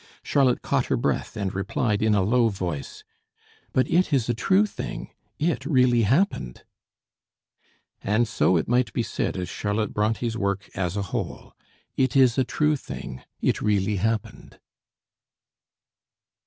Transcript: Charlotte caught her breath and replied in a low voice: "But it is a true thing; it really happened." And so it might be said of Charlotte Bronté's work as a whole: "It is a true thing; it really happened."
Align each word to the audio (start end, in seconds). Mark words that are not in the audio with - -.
Charlotte 0.23 0.63
caught 0.63 0.87
her 0.87 0.97
breath 0.97 1.37
and 1.37 1.53
replied 1.53 2.01
in 2.01 2.15
a 2.15 2.23
low 2.23 2.49
voice: 2.49 3.03
"But 3.71 3.87
it 3.87 4.11
is 4.11 4.27
a 4.27 4.33
true 4.33 4.65
thing; 4.65 5.11
it 5.37 5.63
really 5.63 6.01
happened." 6.01 6.63
And 8.01 8.27
so 8.27 8.57
it 8.57 8.67
might 8.67 8.91
be 8.93 9.03
said 9.03 9.37
of 9.37 9.47
Charlotte 9.47 9.93
Bronté's 9.93 10.35
work 10.39 10.67
as 10.73 10.97
a 10.97 11.03
whole: 11.13 11.53
"It 11.97 12.15
is 12.15 12.35
a 12.39 12.43
true 12.43 12.75
thing; 12.75 13.21
it 13.41 13.61
really 13.61 13.97
happened." 13.97 14.59